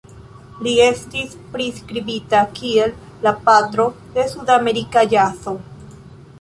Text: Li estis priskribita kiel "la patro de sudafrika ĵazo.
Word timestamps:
Li 0.67 0.71
estis 0.85 1.35
priskribita 1.57 2.41
kiel 2.61 2.97
"la 3.27 3.35
patro 3.51 3.89
de 4.19 4.29
sudafrika 4.35 5.05
ĵazo. 5.15 5.59